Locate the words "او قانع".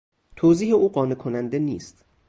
0.73-1.15